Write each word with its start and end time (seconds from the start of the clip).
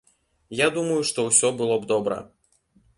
Я 0.59 0.67
думаю, 0.77 0.97
што 1.11 1.27
ўсё 1.29 1.55
было 1.63 1.79
б 1.85 1.95
добра. 1.95 2.23